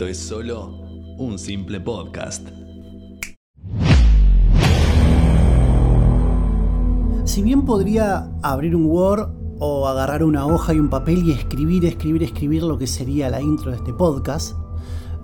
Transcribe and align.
esto 0.00 0.08
es 0.08 0.18
solo 0.18 0.78
un 1.18 1.38
simple 1.38 1.78
podcast. 1.78 2.48
Si 7.24 7.42
bien 7.42 7.66
podría 7.66 8.30
abrir 8.40 8.74
un 8.74 8.86
Word 8.86 9.28
o 9.58 9.86
agarrar 9.88 10.24
una 10.24 10.46
hoja 10.46 10.72
y 10.72 10.78
un 10.78 10.88
papel 10.88 11.28
y 11.28 11.32
escribir, 11.32 11.84
escribir, 11.84 12.22
escribir 12.22 12.62
lo 12.62 12.78
que 12.78 12.86
sería 12.86 13.28
la 13.28 13.42
intro 13.42 13.72
de 13.72 13.76
este 13.76 13.92
podcast, 13.92 14.56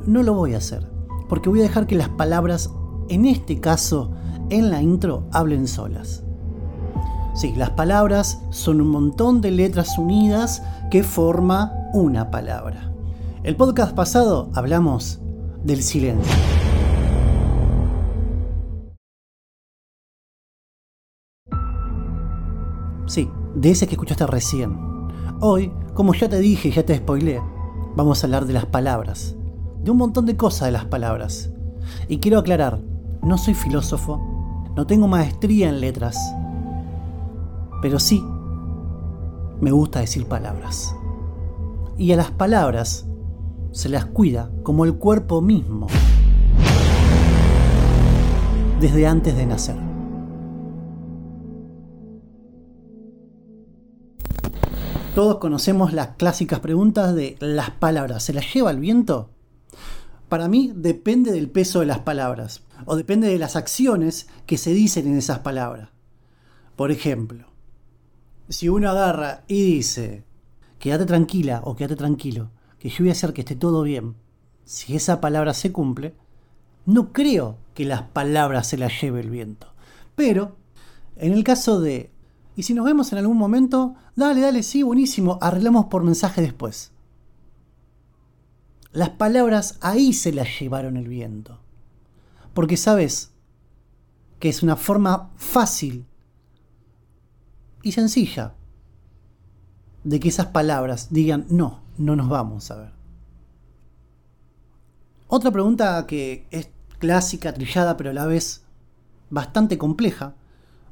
no 0.07 0.23
lo 0.23 0.35
voy 0.35 0.53
a 0.53 0.59
hacer, 0.59 0.87
porque 1.31 1.49
voy 1.49 1.61
a 1.61 1.63
dejar 1.63 1.87
que 1.87 1.97
las 1.97 2.11
palabras, 2.11 2.71
en 3.09 3.25
este 3.25 3.61
caso, 3.61 4.11
en 4.51 4.71
la 4.71 4.83
intro, 4.83 5.27
hablen 5.33 5.69
solas. 5.69 6.23
Sí, 7.35 7.55
las 7.57 7.71
palabras 7.71 8.43
son 8.51 8.83
un 8.83 8.89
montón 8.89 9.41
de 9.41 9.53
letras 9.53 9.97
unidas 9.97 10.63
que 10.91 11.03
forma 11.03 11.73
una 11.95 12.31
palabra. 12.31 12.93
El 13.47 13.55
podcast 13.55 13.95
pasado 13.95 14.51
hablamos 14.57 15.21
del 15.63 15.81
silencio. 15.81 16.35
Sí, 23.07 23.31
de 23.55 23.71
ese 23.71 23.87
que 23.87 23.93
escuchaste 23.93 24.27
recién. 24.27 24.77
Hoy, 25.41 25.73
como 25.95 26.13
ya 26.13 26.29
te 26.29 26.41
dije 26.41 26.71
y 26.71 26.73
ya 26.73 26.85
te 26.85 26.97
spoilé, 26.97 27.41
vamos 27.95 28.21
a 28.21 28.27
hablar 28.27 28.47
de 28.47 28.53
las 28.53 28.67
palabras. 28.67 29.37
De 29.85 29.93
un 29.93 29.99
montón 29.99 30.27
de 30.27 30.37
cosas 30.37 30.67
de 30.67 30.73
las 30.73 30.87
palabras. 30.87 31.53
Y 32.09 32.19
quiero 32.19 32.41
aclarar, 32.41 32.81
no 33.23 33.39
soy 33.39 33.55
filósofo, 33.55 34.67
no 34.75 34.89
tengo 34.89 35.07
maestría 35.07 35.69
en 35.69 35.81
letras, 35.81 36.19
pero 37.81 38.01
sí 38.01 38.25
me 39.61 39.71
gusta 39.71 40.01
decir 40.01 40.27
palabras. 40.27 40.97
Y 41.97 42.11
a 42.11 42.17
las 42.17 42.33
palabras 42.33 43.07
se 43.77 43.91
las 43.91 44.07
cuida 44.07 44.51
como 44.63 44.87
el 44.87 44.95
cuerpo 44.95 45.43
mismo, 45.43 45.87
desde 48.81 49.07
antes 49.07 49.37
de 49.37 49.45
nacer. 49.45 49.77
Todos 55.15 55.37
conocemos 55.37 55.93
las 55.93 56.17
clásicas 56.17 56.61
preguntas 56.61 57.15
de 57.15 57.37
las 57.41 57.69
palabras. 57.69 58.23
¿Se 58.23 58.33
las 58.33 58.51
lleva 58.53 58.71
el 58.71 58.81
viento? 58.81 59.29
Para 60.31 60.49
mí 60.49 60.73
depende 60.75 61.31
del 61.31 61.51
peso 61.51 61.81
de 61.81 61.87
las 61.87 61.99
palabras 61.99 62.63
o 62.87 62.97
depende 62.97 63.29
de 63.29 63.39
las 63.39 63.57
acciones 63.57 64.27
que 64.47 64.57
se 64.57 64.73
dicen 64.73 65.07
en 65.07 65.19
esas 65.19 65.41
palabras. 65.41 65.91
Por 66.77 66.91
ejemplo, 66.91 67.47
si 68.49 68.71
uno 68.71 68.89
agarra 68.89 69.45
y 69.49 69.63
dice, 69.63 70.25
quédate 70.79 71.05
tranquila 71.05 71.61
o 71.63 71.77
quédate 71.77 71.97
tranquilo, 71.97 72.51
que 72.87 72.95
yo 72.95 72.99
voy 73.01 73.09
a 73.09 73.13
hacer 73.13 73.33
que 73.33 73.41
esté 73.41 73.57
todo 73.57 73.83
bien, 73.83 74.15
si 74.65 74.95
esa 74.95 75.21
palabra 75.21 75.55
se 75.55 75.73
cumple, 75.73 76.15
no 76.85 77.13
creo 77.13 77.59
que 77.75 77.85
las 77.85 78.03
palabras 78.03 78.69
se 78.69 78.79
las 78.79 79.01
lleve 79.01 79.21
el 79.21 79.31
viento. 79.31 79.67
Pero, 80.15 80.55
en 81.17 81.33
el 81.33 81.43
caso 81.43 81.81
de 81.81 82.13
y 82.55 82.63
si 82.63 82.75
nos 82.75 82.85
vemos 82.85 83.11
en 83.13 83.19
algún 83.19 83.37
momento, 83.37 83.97
dale, 84.15 84.41
dale, 84.41 84.63
sí, 84.63 84.85
buenísimo, 84.85 85.39
arreglamos 85.43 85.87
por 85.87 86.05
mensaje 86.05 86.41
después. 86.41 86.93
Las 88.93 89.11
palabras 89.11 89.79
ahí 89.81 90.13
se 90.13 90.33
las 90.33 90.49
llevaron 90.59 90.97
el 90.97 91.09
viento. 91.09 91.59
Porque 92.55 92.77
sabes 92.77 93.33
que 94.39 94.49
es 94.49 94.63
una 94.63 94.77
forma 94.77 95.33
fácil 95.35 96.07
y 97.83 97.91
sencilla 97.91 98.55
de 100.05 100.21
que 100.21 100.29
esas 100.29 100.47
palabras 100.47 101.09
digan, 101.11 101.47
no, 101.51 101.86
no 101.99 102.17
nos 102.17 102.29
vamos 102.29 102.71
a 102.71 102.77
ver. 102.77 102.91
Otra 105.29 105.51
pregunta 105.51 106.07
que 106.07 106.47
es 106.51 106.71
clásica, 106.99 107.53
trillada, 107.53 107.97
pero 107.97 108.11
a 108.11 108.13
la 108.15 108.27
vez 108.27 108.63
bastante 109.31 109.77
compleja, 109.77 110.35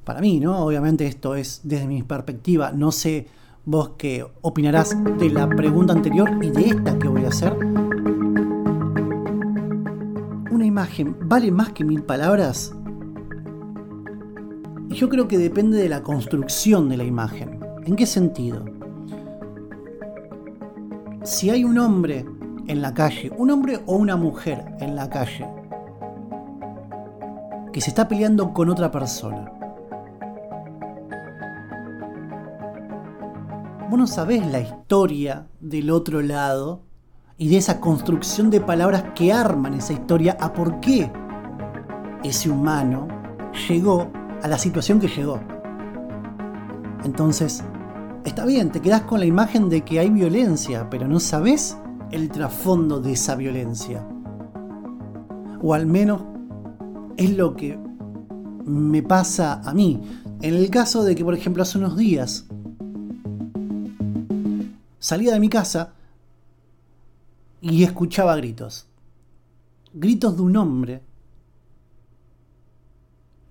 para 0.05 0.21
mí, 0.21 0.41
¿no? 0.41 0.65
Obviamente 0.65 1.07
esto 1.07 1.35
es 1.35 1.61
desde 1.63 1.87
mi 1.87 2.03
perspectiva, 2.03 2.73
no 2.73 2.93
sé 2.93 3.29
vos 3.65 3.93
qué 3.97 4.27
opinarás 4.43 4.97
de 5.19 5.31
la 5.31 5.49
pregunta 5.49 5.93
anterior 5.93 6.31
y 6.43 6.51
de 6.51 6.69
esta 6.69 6.99
que 6.99 7.09
voy 7.09 7.25
a 7.25 7.29
hacer. 7.29 7.57
¿Una 10.51 10.67
imagen 10.67 11.17
vale 11.23 11.51
más 11.51 11.73
que 11.73 11.85
mil 11.85 12.03
palabras? 12.03 12.75
Yo 14.89 15.09
creo 15.09 15.27
que 15.27 15.39
depende 15.39 15.79
de 15.79 15.89
la 15.89 16.03
construcción 16.03 16.89
de 16.89 16.97
la 16.97 17.05
imagen. 17.05 17.61
¿En 17.85 17.97
qué 17.97 18.07
sentido? 18.07 18.74
Si 21.25 21.49
hay 21.49 21.65
un 21.65 21.79
hombre 21.79 22.27
en 22.67 22.83
la 22.83 22.93
calle, 22.93 23.33
un 23.39 23.51
hombre 23.51 23.81
o 23.87 23.97
una 23.97 24.15
mujer 24.15 24.77
en 24.81 24.95
la 24.95 25.09
calle, 25.09 25.49
que 27.73 27.81
se 27.81 27.89
está 27.89 28.07
peleando 28.09 28.53
con 28.53 28.69
otra 28.69 28.91
persona, 28.91 29.51
vos 33.89 33.99
no 33.99 34.07
sabés 34.07 34.47
la 34.47 34.61
historia 34.61 35.47
del 35.61 35.91
otro 35.91 36.21
lado 36.21 36.83
y 37.39 37.49
de 37.49 37.57
esa 37.57 37.81
construcción 37.81 38.51
de 38.51 38.61
palabras 38.61 39.05
que 39.15 39.33
arman 39.33 39.73
esa 39.73 39.95
historia 39.95 40.37
a 40.39 40.53
por 40.53 40.79
qué 40.81 41.11
ese 42.23 42.51
humano 42.51 43.09
llegó 43.67 44.11
a 44.43 44.49
la 44.49 44.59
situación 44.59 45.01
que 45.01 45.09
llegó. 45.09 45.41
Entonces, 47.03 47.65
está 48.25 48.47
bien, 48.47 48.73
te 48.73 48.81
quedás 48.81 49.03
con 49.03 49.21
la 49.21 49.27
imagen 49.27 49.69
de 49.69 49.83
que 49.83 49.99
hay 49.99 50.11
violencia, 50.11 50.89
pero 50.91 51.07
no 51.07 51.21
sabes 51.21 51.77
el 52.11 52.31
trasfondo 52.31 53.01
de 53.01 53.13
esa 53.13 53.37
violencia. 53.37 54.07
O 55.63 55.75
al 55.75 55.87
menos 55.87 56.23
es 57.17 57.37
lo 57.37 57.55
que 57.55 57.79
me 58.65 59.03
pasa 59.03 59.61
a 59.65 59.75
mí. 59.75 60.01
En 60.41 60.55
el 60.55 60.71
caso 60.71 61.05
de 61.05 61.15
que, 61.15 61.25
por 61.25 61.35
ejemplo, 61.35 61.63
hace 61.63 61.79
unos 61.79 61.97
días 61.97 62.47
salía 64.99 65.33
de 65.33 65.41
mi 65.41 65.49
casa 65.49 65.95
y 67.61 67.85
escuchaba 67.85 68.37
gritos. 68.37 68.87
Gritos 69.93 70.37
de 70.37 70.43
un 70.43 70.57
hombre 70.57 71.03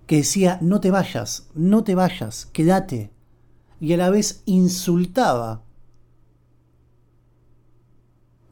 que 0.08 0.18
decía, 0.18 0.58
no 0.62 0.82
te 0.82 0.92
vayas, 0.92 1.48
no 1.56 1.84
te 1.84 1.96
vayas, 1.96 2.48
quédate. 2.48 3.13
Y 3.84 3.92
a 3.92 3.98
la 3.98 4.10
vez 4.10 4.44
insultaba, 4.46 5.62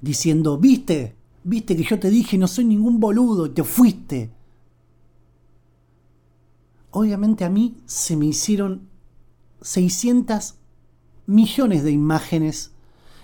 diciendo, 0.01 0.57
viste, 0.57 1.15
viste 1.45 1.77
que 1.77 1.83
yo 1.83 1.97
te 1.97 2.09
dije, 2.09 2.37
no 2.37 2.49
soy 2.49 2.65
ningún 2.65 2.99
boludo, 2.99 3.45
y 3.45 3.51
te 3.51 3.63
fuiste. 3.63 4.29
Obviamente 6.89 7.45
a 7.45 7.49
mí 7.49 7.77
se 7.85 8.17
me 8.17 8.25
hicieron 8.25 8.89
600 9.61 10.55
millones 11.27 11.85
de 11.85 11.91
imágenes 11.91 12.71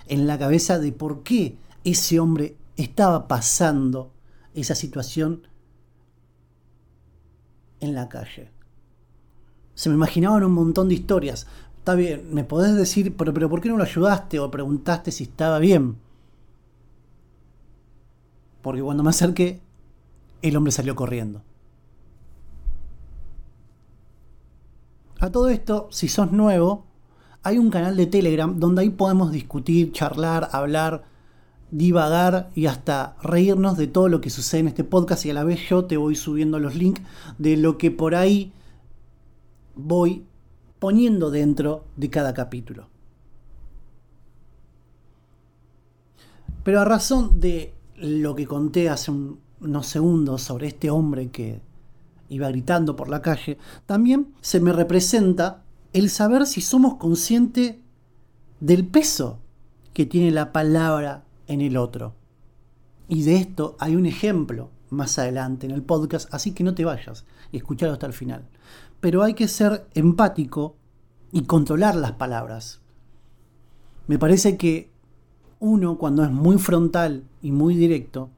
en 0.08 0.28
la 0.28 0.40
cabeza 0.40 0.80
de 0.80 0.94
por 0.94 1.24
qué 1.24 1.58
ese 1.84 2.22
hombre 2.22 2.56
estaba 2.78 3.28
pasando 3.28 4.14
esa 4.54 4.76
situación 4.76 5.46
en 7.82 7.94
la 7.94 8.08
calle. 8.08 8.50
Se 9.78 9.90
me 9.90 9.96
imaginaban 9.96 10.44
un 10.44 10.54
montón 10.54 10.88
de 10.88 10.96
historias. 10.96 11.46
Está 11.88 11.96
bien, 11.96 12.34
me 12.34 12.44
podés 12.44 12.76
decir, 12.76 13.16
pero, 13.16 13.34
pero 13.34 13.50
¿por 13.50 13.62
qué 13.62 13.70
no 13.70 13.78
lo 13.78 13.84
ayudaste 13.84 14.40
o 14.40 14.52
preguntaste 14.52 15.10
si 15.10 15.24
estaba 15.24 15.58
bien? 15.58 15.96
Porque 18.62 18.82
cuando 18.82 19.04
me 19.04 19.12
acerqué, 19.12 19.62
el 20.42 20.58
hombre 20.58 20.74
salió 20.74 20.98
corriendo. 20.98 21.44
A 25.22 25.32
todo 25.32 25.48
esto, 25.48 25.88
si 25.90 26.10
sos 26.10 26.30
nuevo, 26.34 26.84
hay 27.42 27.58
un 27.58 27.70
canal 27.70 27.96
de 27.96 28.08
Telegram 28.08 28.60
donde 28.60 28.82
ahí 28.82 28.90
podemos 28.90 29.32
discutir, 29.32 29.94
charlar, 29.94 30.50
hablar, 30.52 31.06
divagar 31.72 32.50
y 32.54 32.66
hasta 32.66 33.16
reírnos 33.24 33.78
de 33.78 33.88
todo 33.88 34.10
lo 34.10 34.20
que 34.20 34.30
sucede 34.30 34.60
en 34.60 34.68
este 34.68 34.84
podcast 34.84 35.26
y 35.26 35.30
a 35.30 35.34
la 35.34 35.46
vez 35.46 35.62
yo 35.70 35.86
te 35.86 35.96
voy 35.96 36.18
subiendo 36.18 36.60
los 36.60 36.76
links 36.76 37.02
de 37.38 37.56
lo 37.56 37.78
que 37.78 37.92
por 37.92 38.14
ahí 38.14 38.52
voy 39.74 40.26
poniendo 40.80 41.32
dentro 41.32 41.86
de 41.96 42.10
cada 42.10 42.34
capítulo. 42.34 42.88
Pero 46.64 46.82
a 46.82 46.86
razón 46.86 47.40
de 47.40 47.74
lo 47.96 48.36
que 48.36 48.46
conté 48.46 48.90
hace 48.90 49.12
unos 49.12 49.88
segundos 49.88 50.42
sobre 50.42 50.68
este 50.68 50.90
hombre 50.90 51.30
que 51.30 51.62
iba 52.30 52.50
gritando 52.50 52.96
por 52.96 53.10
la 53.10 53.22
calle, 53.22 53.58
también 53.86 54.34
se 54.42 54.60
me 54.60 54.74
representa 54.74 55.64
el 55.94 56.10
saber 56.10 56.46
si 56.46 56.62
somos 56.62 56.96
conscientes 56.96 57.78
del 58.60 58.86
peso 58.86 59.40
que 59.94 60.06
tiene 60.06 60.32
la 60.32 60.52
palabra 60.52 61.24
en 61.48 61.62
el 61.62 61.78
otro. 61.78 62.14
Y 63.08 63.24
de 63.24 63.38
esto 63.38 63.78
hay 63.80 63.96
un 63.96 64.06
ejemplo 64.06 64.70
más 64.90 65.18
adelante 65.20 65.66
en 65.66 65.72
el 65.72 65.84
podcast, 65.84 66.34
así 66.34 66.54
que 66.54 66.64
no 66.64 66.74
te 66.74 66.86
vayas 66.86 67.26
y 67.52 67.58
escuchalo 67.58 67.94
hasta 67.94 68.08
el 68.08 68.14
final. 68.14 68.48
Pero 69.00 69.24
hay 69.24 69.34
que 69.34 69.48
ser 69.48 69.88
empático 69.94 70.76
y 71.32 71.44
controlar 71.44 71.96
las 71.96 72.14
palabras. 72.14 72.82
Me 74.08 74.18
parece 74.18 74.58
que 74.58 74.90
uno 75.60 75.98
cuando 75.98 76.24
es 76.24 76.32
muy 76.32 76.58
frontal 76.58 77.24
y 77.42 77.52
muy 77.52 77.76
directo, 77.76 78.30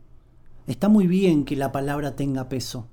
Está 0.69 0.87
muy 0.87 1.07
bien 1.07 1.45
que 1.45 1.55
la 1.55 1.71
palabra 1.71 2.15
tenga 2.15 2.47
peso. 2.47 2.85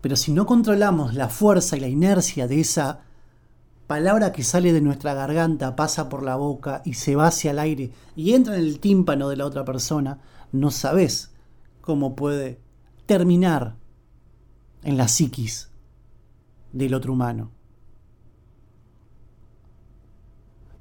Pero 0.00 0.14
si 0.14 0.30
no 0.30 0.46
controlamos 0.46 1.14
la 1.14 1.28
fuerza 1.28 1.76
y 1.76 1.80
la 1.80 1.88
inercia 1.88 2.46
de 2.46 2.60
esa 2.60 3.00
palabra 3.88 4.30
que 4.30 4.44
sale 4.44 4.72
de 4.72 4.80
nuestra 4.80 5.14
garganta, 5.14 5.74
pasa 5.74 6.08
por 6.08 6.22
la 6.22 6.36
boca 6.36 6.80
y 6.84 6.94
se 6.94 7.16
va 7.16 7.26
hacia 7.26 7.50
el 7.50 7.58
aire 7.58 7.90
y 8.14 8.34
entra 8.34 8.54
en 8.54 8.60
el 8.60 8.78
tímpano 8.78 9.28
de 9.30 9.36
la 9.36 9.44
otra 9.44 9.64
persona, 9.64 10.20
no 10.52 10.70
sabes 10.70 11.32
cómo 11.80 12.14
puede 12.14 12.60
terminar 13.06 13.76
en 14.82 14.96
la 14.96 15.08
psiquis 15.08 15.70
del 16.72 16.94
otro 16.94 17.12
humano. 17.12 17.50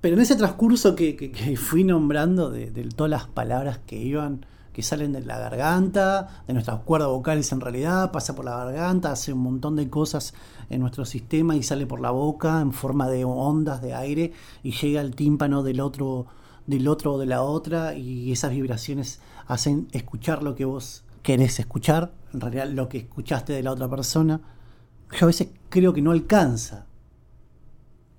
Pero 0.01 0.15
en 0.15 0.21
ese 0.21 0.35
transcurso 0.35 0.95
que, 0.95 1.55
fui 1.57 1.83
nombrando 1.83 2.49
de, 2.49 2.67
todas 2.95 3.09
las 3.11 3.27
palabras 3.27 3.79
que 3.85 3.97
iban, 3.97 4.45
que 4.73 4.81
salen 4.81 5.11
de 5.13 5.21
la 5.21 5.37
garganta, 5.37 6.43
de 6.47 6.53
nuestras 6.53 6.79
cuerdas 6.79 7.09
vocales 7.09 7.51
en 7.51 7.61
realidad, 7.61 8.11
pasa 8.11 8.35
por 8.35 8.45
la 8.45 8.57
garganta, 8.57 9.11
hace 9.11 9.31
un 9.31 9.39
montón 9.39 9.75
de 9.75 9.89
cosas 9.89 10.33
en 10.71 10.81
nuestro 10.81 11.05
sistema 11.05 11.55
y 11.55 11.61
sale 11.61 11.85
por 11.85 11.99
la 11.99 12.09
boca 12.09 12.61
en 12.61 12.73
forma 12.73 13.09
de 13.09 13.25
ondas 13.25 13.81
de 13.81 13.93
aire 13.93 14.33
y 14.63 14.71
llega 14.71 15.01
al 15.01 15.13
tímpano 15.13 15.61
del 15.61 15.81
otro, 15.81 16.25
del 16.71 16.87
otro 16.87 17.13
o 17.13 17.19
de 17.19 17.27
la 17.27 17.43
otra 17.43 17.93
y 17.93 18.31
esas 18.31 18.51
vibraciones 18.51 19.19
hacen 19.45 19.87
escuchar 19.91 20.41
lo 20.41 20.55
que 20.55 20.65
vos 20.65 21.03
querés 21.21 21.59
escuchar, 21.59 22.11
en 22.33 22.41
realidad 22.41 22.67
lo 22.67 22.89
que 22.89 22.97
escuchaste 22.97 23.53
de 23.53 23.61
la 23.61 23.71
otra 23.71 23.87
persona. 23.87 24.41
Yo 25.11 25.25
a 25.25 25.27
veces 25.27 25.49
creo 25.69 25.93
que 25.93 26.01
no 26.01 26.11
alcanza 26.11 26.87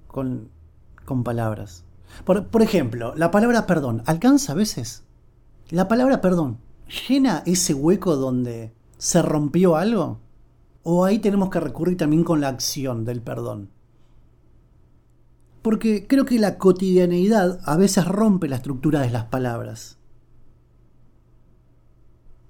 con 0.06 0.50
con 1.04 1.24
palabras. 1.24 1.84
Por, 2.24 2.62
ejemplo, 2.62 3.14
la 3.16 3.30
palabra 3.30 3.66
perdón, 3.66 4.02
¿alcanza 4.06 4.52
a 4.52 4.56
veces? 4.56 5.04
La 5.70 5.88
palabra 5.88 6.20
perdón, 6.20 6.58
¿llena 7.08 7.42
ese 7.46 7.74
hueco 7.74 8.16
donde 8.16 8.72
se 8.98 9.22
rompió 9.22 9.76
algo? 9.76 10.20
¿O 10.82 11.04
ahí 11.04 11.18
tenemos 11.18 11.48
que 11.48 11.60
recurrir 11.60 11.96
también 11.96 12.24
con 12.24 12.40
la 12.40 12.48
acción 12.48 13.04
del 13.04 13.22
perdón? 13.22 13.70
Porque 15.62 16.06
creo 16.06 16.24
que 16.24 16.38
la 16.38 16.58
cotidianeidad 16.58 17.60
a 17.64 17.76
veces 17.76 18.04
rompe 18.06 18.48
la 18.48 18.56
estructura 18.56 19.00
de 19.00 19.10
las 19.10 19.24
palabras. 19.24 19.98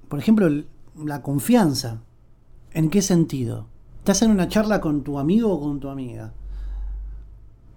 Por 0.08 0.18
ejemplo, 0.18 0.48
la 0.96 1.22
confianza. 1.22 2.02
¿En 2.72 2.90
qué 2.90 3.02
sentido? 3.02 3.68
Estás 3.98 4.22
en 4.22 4.30
una 4.30 4.48
charla 4.48 4.80
con 4.80 5.04
tu 5.04 5.18
amigo 5.18 5.52
o 5.52 5.60
con 5.60 5.78
tu 5.78 5.88
amiga 5.88 6.32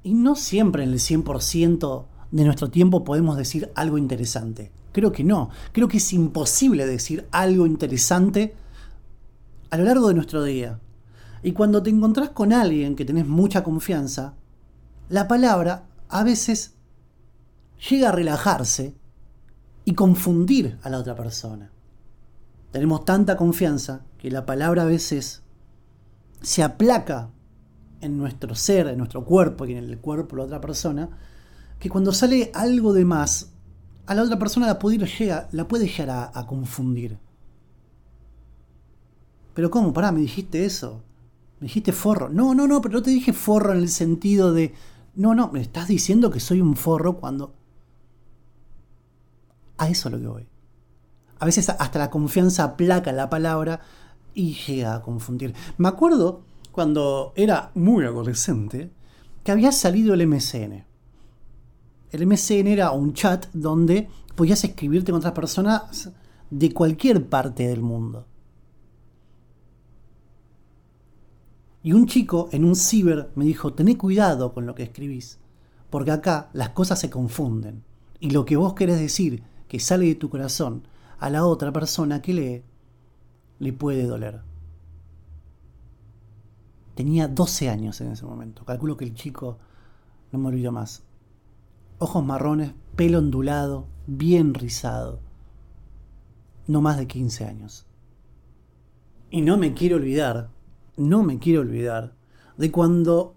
y 0.06 0.14
no 0.14 0.36
siempre 0.36 0.84
en 0.84 0.92
el 0.92 1.00
100% 1.00 2.06
de 2.30 2.44
nuestro 2.46 2.70
tiempo 2.70 3.04
podemos 3.04 3.38
decir 3.38 3.72
algo 3.74 3.98
interesante. 3.98 4.72
Creo 4.92 5.12
que 5.12 5.24
no. 5.24 5.50
Creo 5.72 5.88
que 5.88 5.98
es 5.98 6.14
imposible 6.14 6.86
decir 6.86 7.26
algo 7.32 7.66
interesante 7.66 8.54
a 9.72 9.78
lo 9.78 9.84
largo 9.84 10.08
de 10.10 10.14
nuestro 10.14 10.44
día. 10.44 10.80
Y 11.42 11.54
cuando 11.54 11.82
te 11.82 11.90
encontrás 11.90 12.30
con 12.30 12.54
alguien 12.54 12.96
que 12.96 13.04
tenés 13.04 13.26
mucha 13.26 13.64
confianza, 13.64 14.36
la 15.10 15.28
palabra 15.28 15.86
a 16.10 16.24
veces 16.24 16.75
llega 17.90 18.10
a 18.10 18.12
relajarse 18.12 18.96
y 19.84 19.94
confundir 19.94 20.80
a 20.81 20.90
la 20.90 21.00
otra 21.00 21.16
persona. 21.16 21.72
Tenemos 22.72 23.06
tanta 23.06 23.38
confianza 23.38 24.02
que 24.18 24.31
la 24.31 24.46
palabra 24.46 24.84
a 24.84 24.86
veces 24.86 25.44
se 26.42 26.63
aplaca 26.63 27.30
en 28.02 28.18
nuestro 28.18 28.56
ser, 28.56 28.88
en 28.88 28.98
nuestro 28.98 29.24
cuerpo 29.24 29.66
y 29.66 29.74
en 29.74 29.84
el 29.84 30.00
cuerpo 30.00 30.36
de 30.36 30.42
la 30.42 30.46
otra 30.46 30.62
persona, 30.62 31.10
que 31.80 31.90
cuando 31.90 32.12
sale 32.12 32.51
algo 32.54 32.94
de 32.94 33.06
más, 33.06 33.51
a 34.06 34.16
la 34.16 34.24
otra 34.24 34.38
persona 34.38 34.68
la 34.68 34.80
puede, 34.80 35.06
llega, 35.06 35.48
la 35.51 35.68
puede 35.68 35.88
llegar 35.88 36.31
a, 36.34 36.46
confundir. 36.46 37.18
Pero 39.54 39.72
¿cómo? 39.72 39.94
Pará, 39.94 40.12
me 40.12 40.19
dijiste 40.19 40.66
eso. 40.66 41.01
Me 41.60 41.68
dijiste 41.68 41.92
forro. 41.92 42.30
No, 42.30 42.54
no, 42.54 42.68
no, 42.68 42.81
pero 42.81 42.96
no 42.96 43.01
te 43.01 43.12
dije 43.12 43.34
forro 43.34 43.74
en 43.74 43.80
el 43.80 43.90
sentido 43.90 44.54
de... 44.54 44.74
No, 45.15 45.33
no, 45.33 45.50
me 45.51 45.62
estás 45.62 45.88
diciendo 45.88 46.29
que 46.29 46.39
soy 46.39 46.62
un 46.62 46.75
forro 46.75 47.17
cuando... 47.17 47.53
A 49.77 49.89
eso 49.89 50.09
lo 50.09 50.19
que 50.19 50.27
voy. 50.27 50.47
A 51.39 51.45
veces 51.45 51.69
hasta 51.69 52.00
la 52.00 52.09
confianza 52.09 52.63
aplaca 52.63 53.12
la 53.12 53.29
palabra 53.29 53.81
y 54.33 54.53
llega 54.53 54.95
a 54.95 55.01
confundir. 55.01 55.53
Me 55.77 55.88
acuerdo 55.88 56.44
cuando 56.71 57.33
era 57.35 57.71
muy 57.75 58.06
adolescente, 58.06 58.91
que 59.44 59.51
había 59.51 59.71
salido 59.71 60.13
el 60.13 60.27
MCN. 60.27 60.85
El 62.12 62.27
MCN 62.27 62.67
era 62.67 62.91
un 62.91 63.13
chat 63.13 63.47
donde 63.53 64.09
podías 64.35 64.63
escribirte 64.63 65.12
con 65.12 65.19
otras 65.19 65.33
personas 65.33 66.12
de 66.50 66.73
cualquier 66.73 67.27
parte 67.27 67.67
del 67.67 67.81
mundo. 67.81 68.25
Y 71.86 71.94
un 71.94 72.08
chico 72.08 72.50
en 72.52 72.66
un 72.66 72.76
ciber 72.76 73.30
me 73.36 73.46
dijo, 73.46 73.76
tené 73.76 73.96
cuidado 73.96 74.56
con 74.56 74.66
lo 74.66 74.74
que 74.74 74.82
escribís, 74.82 75.38
porque 75.92 76.10
acá 76.10 76.50
las 76.52 76.70
cosas 76.70 77.00
se 77.00 77.12
confunden. 77.12 77.84
Y 78.20 78.32
lo 78.32 78.44
que 78.44 78.56
vos 78.56 78.74
querés 78.74 79.00
decir, 79.00 79.44
que 79.68 79.80
sale 79.80 80.08
de 80.08 80.16
tu 80.16 80.32
corazón, 80.32 80.88
a 81.20 81.30
la 81.30 81.46
otra 81.46 81.72
persona 81.72 82.24
que 82.24 82.34
lee, 82.34 82.64
le 83.60 83.72
puede 83.72 84.08
doler. 84.08 84.42
Tenía 86.96 87.28
12 87.28 87.70
años 87.70 88.02
en 88.02 88.14
ese 88.14 88.26
momento. 88.26 88.66
Calculo 88.66 88.98
que 88.98 89.06
el 89.06 89.14
chico 89.14 89.60
no 90.32 90.40
me 90.40 90.48
olvidó 90.48 90.72
más. 90.72 91.04
Ojos 92.00 92.26
marrones, 92.26 92.74
pelo 92.96 93.20
ondulado, 93.20 93.86
bien 94.08 94.56
rizado. 94.56 95.20
No 96.66 96.82
más 96.82 96.98
de 96.98 97.06
15 97.06 97.46
años. 97.46 97.86
Y 99.30 99.44
no 99.44 99.58
me 99.58 99.76
quiero 99.76 99.98
olvidar, 99.98 100.55
no 100.97 101.24
me 101.24 101.39
quiero 101.39 101.62
olvidar 101.62 102.13
de 102.57 102.71
cuando 102.71 103.36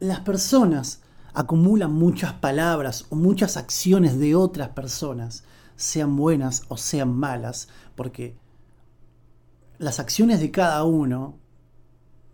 las 0.00 0.20
personas 0.20 1.02
acumulan 1.34 1.92
muchas 1.92 2.32
palabras 2.34 3.06
o 3.10 3.16
muchas 3.16 3.56
acciones 3.56 4.18
de 4.18 4.34
otras 4.34 4.70
personas, 4.70 5.44
sean 5.76 6.16
buenas 6.16 6.64
o 6.68 6.76
sean 6.76 7.12
malas, 7.14 7.68
porque 7.94 8.36
las 9.78 10.00
acciones 10.00 10.40
de 10.40 10.50
cada 10.50 10.82
uno 10.84 11.36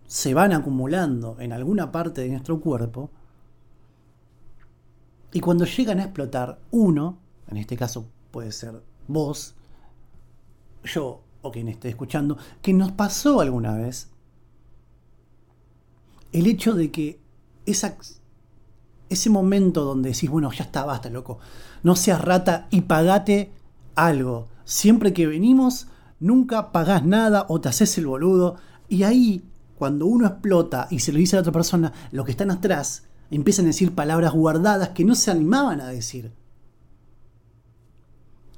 se 0.07 0.35
van 0.35 0.53
acumulando 0.53 1.37
en 1.41 1.53
alguna 1.53 1.93
parte 1.93 2.23
de 2.23 2.31
nuestro 2.31 2.61
cuerpo 2.61 3.11
y 5.33 5.41
cuando 5.41 5.65
llegan 5.65 5.99
a 5.99 6.05
explotar, 6.05 6.61
uno, 6.71 7.19
en 7.49 7.57
este 7.57 7.77
caso 7.77 8.07
puede 8.31 8.53
ser 8.53 8.81
vos, 9.09 9.55
yo 10.85 11.23
o 11.43 11.51
quien 11.51 11.69
esté 11.69 11.89
escuchando, 11.89 12.39
que 12.63 12.73
nos 12.73 12.93
pasó 12.93 13.41
alguna 13.41 13.75
vez 13.75 14.14
el 16.35 16.49
hecho 16.49 16.75
de 16.75 16.91
que 16.91 17.21
esa, 17.65 17.97
ese 19.09 19.31
momento 19.31 19.85
donde 19.85 20.11
decís, 20.11 20.29
bueno, 20.29 20.51
ya 20.53 20.65
está, 20.65 20.85
basta, 20.85 21.09
loco, 21.09 21.39
no 21.85 21.95
seas 21.95 22.21
rata 22.21 22.67
y 22.71 22.83
pagate 22.83 23.53
algo. 23.95 24.49
Siempre 24.65 25.13
que 25.13 25.29
venimos, 25.29 25.87
nunca 26.19 26.73
pagás 26.73 27.05
nada 27.05 27.47
o 27.49 27.61
te 27.61 27.69
haces 27.69 27.97
el 27.99 28.09
boludo. 28.09 28.57
Y 28.89 29.05
ahí 29.05 29.45
cuando 29.77 30.07
uno 30.07 30.27
explota 30.27 30.89
y 30.91 30.99
se 30.99 31.13
lo 31.13 31.19
dice 31.19 31.37
a 31.37 31.39
la 31.39 31.43
otra 31.43 31.53
persona, 31.53 31.93
los 32.11 32.25
que 32.25 32.33
están 32.33 32.51
atrás 32.51 33.05
empiezan 33.31 33.67
a 33.67 33.69
decir 33.69 33.95
palabras 33.95 34.33
guardadas 34.33 34.89
que 34.89 35.05
no 35.05 35.15
se 35.15 35.31
animaban 35.31 35.81
a 35.81 35.87
decir. 35.87 36.33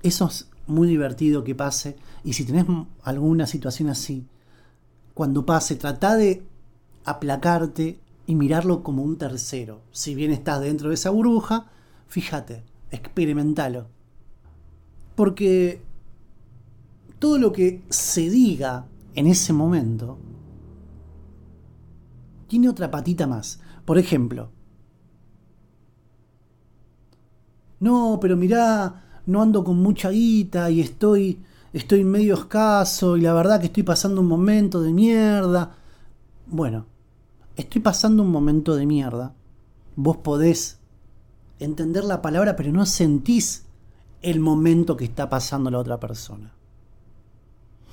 Eso 0.02 0.28
es 0.28 0.48
muy 0.66 0.88
divertido 0.88 1.44
que 1.44 1.54
pase. 1.54 1.96
Y 2.24 2.32
si 2.32 2.44
tenés 2.44 2.64
alguna 3.02 3.46
situación 3.46 3.90
así, 3.90 4.26
cuando 5.12 5.44
pase, 5.44 5.76
trata 5.76 6.16
de 6.16 6.42
aplacarte 7.06 8.00
y 8.26 8.34
mirarlo 8.34 8.82
como 8.82 9.02
un 9.02 9.16
tercero. 9.16 9.80
Si 9.92 10.14
bien 10.14 10.32
estás 10.32 10.60
dentro 10.60 10.88
de 10.90 10.96
esa 10.96 11.10
burbuja, 11.10 11.70
fíjate, 12.08 12.64
experimentalo. 12.90 13.86
Porque 15.14 15.80
todo 17.18 17.38
lo 17.38 17.52
que 17.52 17.82
se 17.88 18.28
diga 18.28 18.86
en 19.14 19.26
ese 19.28 19.52
momento 19.52 20.18
tiene 22.48 22.68
otra 22.68 22.90
patita 22.90 23.26
más. 23.26 23.60
Por 23.84 23.98
ejemplo, 23.98 24.50
no, 27.80 28.18
pero 28.20 28.36
mirá, 28.36 29.20
no 29.26 29.42
ando 29.42 29.62
con 29.62 29.76
mucha 29.76 30.10
guita 30.10 30.70
y 30.70 30.80
estoy, 30.80 31.40
estoy 31.72 32.04
medio 32.04 32.34
escaso 32.34 33.16
y 33.16 33.20
la 33.20 33.32
verdad 33.32 33.60
que 33.60 33.66
estoy 33.66 33.84
pasando 33.84 34.20
un 34.20 34.26
momento 34.26 34.82
de 34.82 34.92
mierda. 34.92 35.76
Bueno, 36.46 36.86
estoy 37.56 37.80
pasando 37.80 38.22
un 38.22 38.30
momento 38.30 38.76
de 38.76 38.86
mierda. 38.86 39.34
Vos 39.96 40.18
podés 40.18 40.78
entender 41.58 42.04
la 42.04 42.22
palabra, 42.22 42.54
pero 42.54 42.72
no 42.72 42.86
sentís 42.86 43.64
el 44.22 44.40
momento 44.40 44.96
que 44.96 45.04
está 45.04 45.28
pasando 45.28 45.70
la 45.70 45.78
otra 45.78 45.98
persona. 45.98 46.52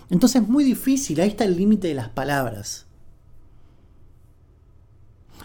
Entonces 0.10 0.42
es 0.42 0.48
muy 0.48 0.64
difícil, 0.64 1.20
ahí 1.22 1.30
está 1.30 1.46
el 1.46 1.56
límite 1.56 1.88
de 1.88 1.94
las 1.94 2.10
palabras. 2.10 2.86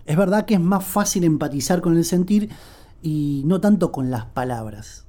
Es 0.05 0.17
verdad 0.17 0.47
que 0.47 0.55
es 0.55 0.61
más 0.61 0.85
fácil 0.85 1.25
empatizar 1.25 1.81
con 1.81 1.97
el 1.97 2.05
sentir 2.05 2.51
y 3.03 3.43
no 3.47 3.61
tanto 3.61 3.93
con 3.93 4.11
las 4.11 4.27
palabras. 4.27 5.07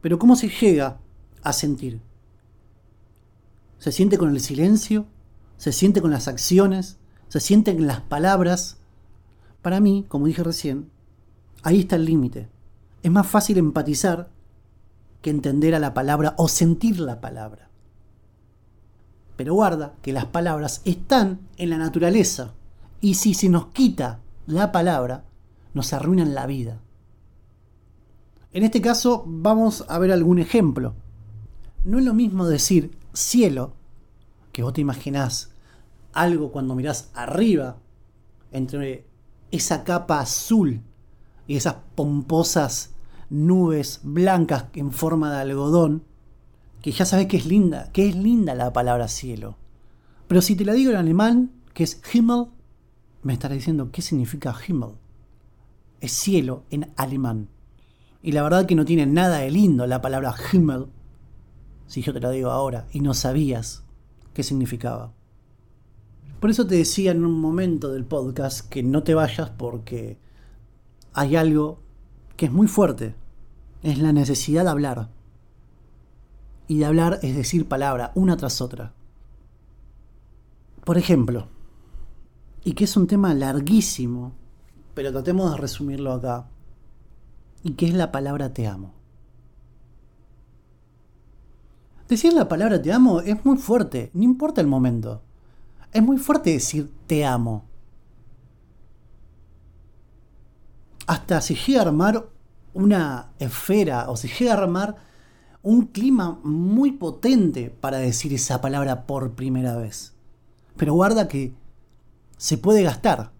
Pero 0.00 0.18
¿cómo 0.18 0.36
se 0.36 0.48
llega 0.48 0.98
a 1.42 1.52
sentir? 1.52 2.00
¿Se 3.78 3.92
siente 3.92 4.18
con 4.18 4.30
el 4.30 4.40
silencio? 4.40 5.06
¿Se 5.56 5.72
siente 5.72 6.02
con 6.02 6.10
las 6.10 6.28
acciones? 6.28 6.98
¿Se 7.28 7.40
siente 7.40 7.70
en 7.70 7.86
las 7.86 8.00
palabras? 8.00 8.78
Para 9.62 9.80
mí, 9.80 10.04
como 10.08 10.26
dije 10.26 10.42
recién, 10.42 10.90
ahí 11.62 11.80
está 11.80 11.96
el 11.96 12.04
límite. 12.04 12.48
Es 13.02 13.10
más 13.10 13.26
fácil 13.26 13.58
empatizar 13.58 14.30
que 15.22 15.30
entender 15.30 15.74
a 15.74 15.80
la 15.80 15.94
palabra 15.94 16.34
o 16.38 16.48
sentir 16.48 17.00
la 17.00 17.20
palabra. 17.20 17.68
Pero 19.36 19.54
guarda 19.54 19.94
que 20.02 20.12
las 20.12 20.26
palabras 20.26 20.82
están 20.84 21.40
en 21.56 21.70
la 21.70 21.78
naturaleza 21.78 22.54
y 23.00 23.14
si 23.14 23.34
se 23.34 23.48
nos 23.48 23.66
quita 23.68 24.20
la 24.46 24.72
palabra, 24.72 25.24
nos 25.74 25.92
arruinan 25.92 26.34
la 26.34 26.46
vida. 26.46 26.80
En 28.52 28.62
este 28.62 28.80
caso 28.80 29.24
vamos 29.26 29.84
a 29.88 29.98
ver 29.98 30.12
algún 30.12 30.38
ejemplo. 30.38 30.94
No 31.84 31.98
es 31.98 32.04
lo 32.04 32.14
mismo 32.14 32.46
decir 32.46 32.96
cielo, 33.12 33.74
que 34.56 34.62
vos 34.62 34.72
te 34.72 34.80
imaginás 34.80 35.50
algo 36.14 36.50
cuando 36.50 36.74
mirás 36.74 37.10
arriba, 37.12 37.76
entre 38.52 39.06
esa 39.50 39.84
capa 39.84 40.18
azul 40.18 40.80
y 41.46 41.56
esas 41.56 41.76
pomposas 41.94 42.94
nubes 43.28 44.00
blancas 44.02 44.64
en 44.72 44.92
forma 44.92 45.30
de 45.30 45.40
algodón, 45.42 46.04
que 46.80 46.90
ya 46.90 47.04
sabes 47.04 47.26
que 47.26 47.36
es 47.36 47.44
linda, 47.44 47.92
que 47.92 48.08
es 48.08 48.16
linda 48.16 48.54
la 48.54 48.72
palabra 48.72 49.08
cielo. 49.08 49.58
Pero 50.26 50.40
si 50.40 50.56
te 50.56 50.64
la 50.64 50.72
digo 50.72 50.90
en 50.90 50.96
alemán, 50.96 51.50
que 51.74 51.84
es 51.84 52.00
Himmel, 52.14 52.46
me 53.22 53.34
estarás 53.34 53.58
diciendo 53.58 53.90
qué 53.92 54.00
significa 54.00 54.56
Himmel. 54.66 54.92
Es 56.00 56.12
cielo 56.12 56.64
en 56.70 56.94
alemán. 56.96 57.50
Y 58.22 58.32
la 58.32 58.42
verdad 58.42 58.64
que 58.64 58.74
no 58.74 58.86
tiene 58.86 59.04
nada 59.04 59.36
de 59.36 59.50
lindo 59.50 59.86
la 59.86 60.00
palabra 60.00 60.34
Himmel, 60.50 60.86
si 61.86 62.00
yo 62.00 62.14
te 62.14 62.20
la 62.20 62.30
digo 62.30 62.50
ahora 62.50 62.86
y 62.90 63.00
no 63.00 63.12
sabías 63.12 63.82
qué 64.36 64.42
significaba. 64.42 65.14
Por 66.40 66.50
eso 66.50 66.66
te 66.66 66.74
decía 66.74 67.12
en 67.12 67.24
un 67.24 67.40
momento 67.40 67.90
del 67.90 68.04
podcast 68.04 68.68
que 68.68 68.82
no 68.82 69.02
te 69.02 69.14
vayas 69.14 69.48
porque 69.48 70.18
hay 71.14 71.36
algo 71.36 71.80
que 72.36 72.44
es 72.44 72.52
muy 72.52 72.68
fuerte. 72.68 73.14
Es 73.82 73.96
la 73.98 74.12
necesidad 74.12 74.64
de 74.64 74.70
hablar. 74.70 75.08
Y 76.68 76.80
de 76.80 76.84
hablar 76.84 77.18
es 77.22 77.34
decir 77.34 77.66
palabra, 77.66 78.12
una 78.14 78.36
tras 78.36 78.60
otra. 78.60 78.92
Por 80.84 80.98
ejemplo, 80.98 81.48
y 82.62 82.74
que 82.74 82.84
es 82.84 82.94
un 82.98 83.06
tema 83.06 83.32
larguísimo, 83.32 84.34
pero 84.92 85.12
tratemos 85.12 85.50
de 85.50 85.56
resumirlo 85.56 86.12
acá, 86.12 86.50
y 87.62 87.72
que 87.72 87.86
es 87.86 87.94
la 87.94 88.12
palabra 88.12 88.52
te 88.52 88.66
amo. 88.66 88.92
Decir 92.08 92.32
la 92.32 92.48
palabra 92.48 92.80
te 92.80 92.92
amo 92.92 93.20
es 93.20 93.44
muy 93.44 93.58
fuerte, 93.58 94.10
no 94.14 94.22
importa 94.22 94.60
el 94.60 94.68
momento. 94.68 95.22
Es 95.92 96.02
muy 96.02 96.18
fuerte 96.18 96.50
decir 96.50 96.92
te 97.06 97.24
amo. 97.24 97.64
Hasta 101.06 101.40
si 101.40 101.54
llega 101.54 101.80
a 101.80 101.82
armar 101.86 102.28
una 102.74 103.32
esfera 103.38 104.08
o 104.10 104.16
si 104.16 104.28
llega 104.28 104.54
a 104.54 104.58
armar 104.58 104.96
un 105.62 105.86
clima 105.86 106.38
muy 106.44 106.92
potente 106.92 107.70
para 107.70 107.98
decir 107.98 108.32
esa 108.32 108.60
palabra 108.60 109.06
por 109.06 109.32
primera 109.34 109.76
vez. 109.76 110.14
Pero 110.76 110.94
guarda 110.94 111.26
que 111.26 111.54
se 112.36 112.58
puede 112.58 112.82
gastar. 112.84 113.32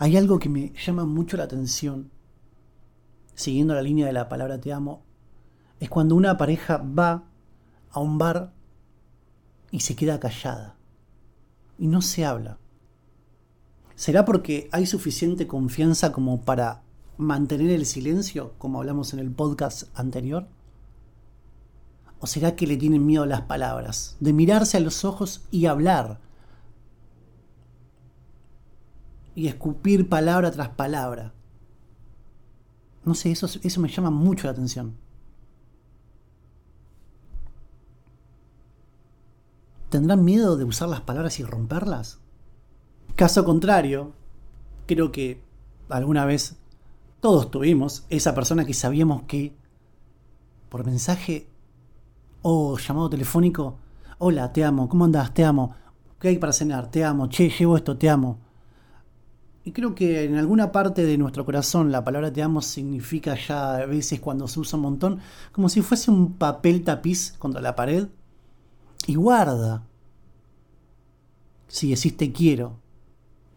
Hay 0.00 0.16
algo 0.16 0.38
que 0.38 0.48
me 0.48 0.72
llama 0.84 1.04
mucho 1.04 1.36
la 1.36 1.44
atención, 1.44 2.10
siguiendo 3.38 3.72
la 3.72 3.82
línea 3.82 4.04
de 4.04 4.12
la 4.12 4.28
palabra 4.28 4.60
te 4.60 4.72
amo, 4.72 5.04
es 5.78 5.88
cuando 5.88 6.16
una 6.16 6.36
pareja 6.36 6.78
va 6.78 7.22
a 7.92 8.00
un 8.00 8.18
bar 8.18 8.52
y 9.70 9.80
se 9.80 9.94
queda 9.94 10.18
callada 10.18 10.74
y 11.78 11.86
no 11.86 12.02
se 12.02 12.24
habla. 12.24 12.58
¿Será 13.94 14.24
porque 14.24 14.68
hay 14.72 14.86
suficiente 14.86 15.46
confianza 15.46 16.10
como 16.10 16.40
para 16.40 16.82
mantener 17.16 17.70
el 17.70 17.86
silencio, 17.86 18.54
como 18.58 18.80
hablamos 18.80 19.12
en 19.12 19.20
el 19.20 19.30
podcast 19.30 19.84
anterior? 19.96 20.48
¿O 22.18 22.26
será 22.26 22.56
que 22.56 22.66
le 22.66 22.76
tienen 22.76 23.06
miedo 23.06 23.24
las 23.24 23.42
palabras? 23.42 24.16
De 24.18 24.32
mirarse 24.32 24.76
a 24.78 24.80
los 24.80 25.04
ojos 25.04 25.46
y 25.52 25.66
hablar. 25.66 26.18
Y 29.36 29.46
escupir 29.46 30.08
palabra 30.08 30.50
tras 30.50 30.70
palabra. 30.70 31.34
No 33.08 33.14
sé, 33.14 33.30
eso, 33.30 33.46
eso 33.62 33.80
me 33.80 33.88
llama 33.88 34.10
mucho 34.10 34.46
la 34.46 34.50
atención. 34.50 34.94
¿Tendrán 39.88 40.26
miedo 40.26 40.58
de 40.58 40.64
usar 40.64 40.90
las 40.90 41.00
palabras 41.00 41.40
y 41.40 41.42
romperlas? 41.42 42.18
Caso 43.16 43.46
contrario, 43.46 44.12
creo 44.84 45.10
que 45.10 45.40
alguna 45.88 46.26
vez 46.26 46.56
todos 47.20 47.50
tuvimos 47.50 48.04
esa 48.10 48.34
persona 48.34 48.66
que 48.66 48.74
sabíamos 48.74 49.22
que 49.22 49.56
por 50.68 50.84
mensaje 50.84 51.48
o 52.42 52.76
llamado 52.76 53.08
telefónico, 53.08 53.78
hola, 54.18 54.52
te 54.52 54.64
amo, 54.64 54.86
¿cómo 54.86 55.06
andas? 55.06 55.32
Te 55.32 55.46
amo. 55.46 55.74
¿Qué 56.20 56.28
hay 56.28 56.36
para 56.36 56.52
cenar? 56.52 56.90
Te 56.90 57.06
amo. 57.06 57.30
Che, 57.30 57.48
llevo 57.48 57.78
esto, 57.78 57.96
te 57.96 58.10
amo. 58.10 58.38
Y 59.68 59.72
creo 59.72 59.94
que 59.94 60.24
en 60.24 60.36
alguna 60.36 60.72
parte 60.72 61.04
de 61.04 61.18
nuestro 61.18 61.44
corazón 61.44 61.92
la 61.92 62.02
palabra 62.02 62.32
te 62.32 62.42
amo 62.42 62.62
significa 62.62 63.36
ya 63.36 63.76
a 63.76 63.84
veces 63.84 64.18
cuando 64.18 64.48
se 64.48 64.60
usa 64.60 64.78
un 64.78 64.82
montón, 64.84 65.20
como 65.52 65.68
si 65.68 65.82
fuese 65.82 66.10
un 66.10 66.38
papel 66.38 66.84
tapiz 66.84 67.34
contra 67.38 67.60
la 67.60 67.76
pared. 67.76 68.08
Y 69.06 69.16
guarda. 69.16 69.84
Si 71.66 71.90
decís 71.90 72.16
te 72.16 72.32
quiero, 72.32 72.78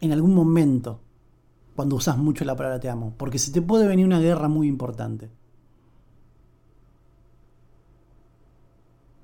en 0.02 0.12
algún 0.12 0.36
momento, 0.36 1.00
cuando 1.78 1.96
usas 1.96 2.18
mucho 2.18 2.44
la 2.44 2.58
palabra 2.58 2.82
te 2.82 2.90
amo, 2.90 3.14
porque 3.16 3.40
se 3.40 3.54
te 3.54 3.62
puede 3.62 3.88
venir 3.88 4.06
una 4.06 4.20
guerra 4.20 4.50
muy 4.50 4.68
importante. 4.68 5.30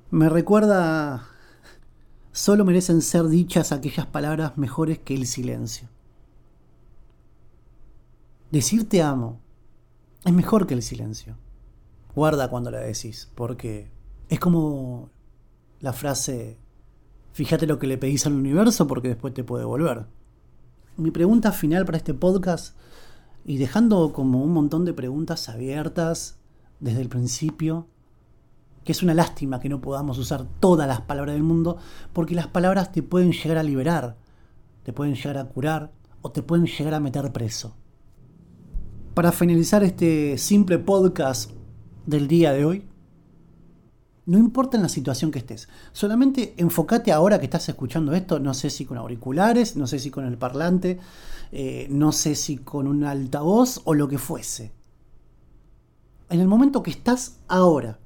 Me 0.10 0.30
recuerda, 0.30 1.28
solo 2.32 2.64
merecen 2.64 3.02
ser 3.02 3.28
dichas 3.28 3.74
aquellas 3.74 4.06
palabras 4.06 4.58
mejores 4.58 5.00
que 5.00 5.16
el 5.16 5.28
silencio. 5.28 5.90
Decir 8.52 8.88
te 8.88 9.02
amo 9.02 9.42
es 10.24 10.32
mejor 10.32 10.68
que 10.68 10.74
el 10.74 10.82
silencio. 10.82 11.36
Guarda 12.16 12.50
cuando 12.50 12.72
la 12.72 12.80
decís, 12.80 13.30
porque 13.36 13.92
es 14.30 14.40
como 14.40 15.10
la 15.82 15.92
frase, 15.92 16.58
fíjate 17.34 17.68
lo 17.68 17.78
que 17.78 17.88
le 17.88 17.98
pedís 17.98 18.26
al 18.26 18.34
universo 18.34 18.88
porque 18.88 19.10
después 19.10 19.34
te 19.34 19.44
puede 19.44 19.66
volver. 19.66 20.06
Mi 20.96 21.12
pregunta 21.12 21.52
final 21.52 21.86
para 21.86 21.98
este 21.98 22.14
podcast, 22.14 22.78
y 23.44 23.58
dejando 23.58 24.14
como 24.14 24.42
un 24.42 24.54
montón 24.54 24.86
de 24.86 24.94
preguntas 24.94 25.50
abiertas 25.50 26.38
desde 26.80 27.02
el 27.02 27.10
principio, 27.10 27.88
que 28.86 28.94
es 28.94 29.04
una 29.04 29.14
lástima 29.14 29.60
que 29.60 29.68
no 29.68 29.82
podamos 29.82 30.18
usar 30.20 30.46
todas 30.62 30.88
las 30.88 31.02
palabras 31.02 31.36
del 31.36 31.44
mundo, 31.44 31.78
porque 32.14 32.34
las 32.34 32.48
palabras 32.48 32.94
te 32.94 33.04
pueden 33.04 33.34
llegar 33.34 33.58
a 33.58 33.64
liberar, 33.64 34.16
te 34.84 34.94
pueden 34.94 35.16
llegar 35.16 35.38
a 35.38 35.50
curar 35.50 35.92
o 36.22 36.32
te 36.32 36.42
pueden 36.42 36.66
llegar 36.66 36.94
a 36.94 37.02
meter 37.02 37.34
preso. 37.34 37.76
Para 39.18 39.32
finalizar 39.32 39.84
este 39.84 40.38
simple 40.38 40.78
podcast 40.78 41.50
del 42.06 42.28
día 42.28 42.54
de 42.54 42.66
hoy, 42.66 42.88
no 44.28 44.38
importa 44.38 44.78
en 44.78 44.84
la 44.84 44.90
situación 44.90 45.32
que 45.32 45.40
estés, 45.40 45.68
solamente 45.92 46.54
enfócate 46.58 47.12
ahora 47.12 47.40
que 47.40 47.46
estás 47.46 47.68
escuchando 47.68 48.14
esto, 48.14 48.38
no 48.38 48.54
sé 48.54 48.70
si 48.70 48.86
con 48.86 49.00
auriculares, 49.00 49.76
no 49.76 49.88
sé 49.88 49.98
si 49.98 50.12
con 50.12 50.26
el 50.26 50.38
parlante, 50.38 51.00
eh, 51.52 51.88
no 51.90 52.12
sé 52.12 52.36
si 52.36 52.58
con 52.58 52.86
un 52.86 53.06
altavoz 53.06 53.82
o 53.86 53.96
lo 53.96 54.08
que 54.08 54.20
fuese. 54.20 54.72
En 56.30 56.40
el 56.40 56.48
momento 56.48 56.84
que 56.84 56.92
estás 56.92 57.40
ahora, 57.48 58.00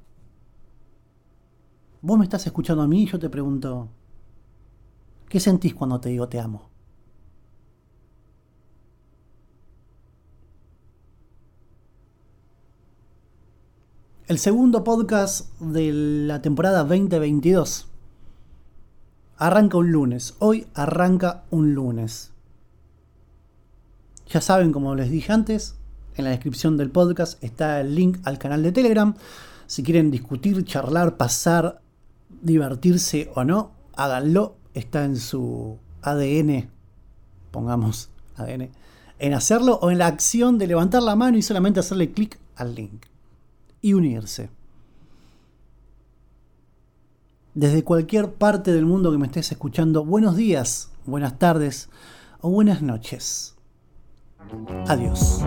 Vos 2.00 2.18
me 2.18 2.24
estás 2.24 2.46
escuchando 2.46 2.82
a 2.84 2.88
mí 2.88 3.02
y 3.02 3.06
yo 3.06 3.18
te 3.18 3.28
pregunto, 3.28 3.90
¿qué 5.28 5.38
sentís 5.38 5.74
cuando 5.74 6.00
te 6.00 6.08
digo 6.08 6.26
te 6.26 6.40
amo? 6.40 6.71
El 14.32 14.38
segundo 14.38 14.82
podcast 14.82 15.50
de 15.60 15.92
la 15.92 16.40
temporada 16.40 16.84
2022 16.84 17.86
arranca 19.36 19.76
un 19.76 19.92
lunes. 19.92 20.36
Hoy 20.38 20.66
arranca 20.72 21.44
un 21.50 21.74
lunes. 21.74 22.32
Ya 24.30 24.40
saben, 24.40 24.72
como 24.72 24.94
les 24.94 25.10
dije 25.10 25.30
antes, 25.34 25.74
en 26.16 26.24
la 26.24 26.30
descripción 26.30 26.78
del 26.78 26.90
podcast 26.90 27.44
está 27.44 27.78
el 27.82 27.94
link 27.94 28.20
al 28.24 28.38
canal 28.38 28.62
de 28.62 28.72
Telegram. 28.72 29.14
Si 29.66 29.82
quieren 29.82 30.10
discutir, 30.10 30.64
charlar, 30.64 31.18
pasar 31.18 31.82
divertirse 32.40 33.30
o 33.34 33.44
no, 33.44 33.72
háganlo. 33.94 34.56
Está 34.72 35.04
en 35.04 35.16
su 35.18 35.76
ADN, 36.00 36.70
pongamos 37.50 38.08
ADN, 38.36 38.70
en 39.18 39.34
hacerlo 39.34 39.78
o 39.82 39.90
en 39.90 39.98
la 39.98 40.06
acción 40.06 40.56
de 40.56 40.68
levantar 40.68 41.02
la 41.02 41.16
mano 41.16 41.36
y 41.36 41.42
solamente 41.42 41.80
hacerle 41.80 42.12
clic 42.12 42.38
al 42.56 42.74
link 42.74 43.11
y 43.82 43.92
unirse. 43.92 44.48
Desde 47.54 47.84
cualquier 47.84 48.32
parte 48.32 48.72
del 48.72 48.86
mundo 48.86 49.12
que 49.12 49.18
me 49.18 49.26
estés 49.26 49.52
escuchando, 49.52 50.04
buenos 50.06 50.36
días, 50.36 50.90
buenas 51.04 51.38
tardes 51.38 51.90
o 52.40 52.50
buenas 52.50 52.80
noches. 52.80 53.54
Adiós. 54.86 55.42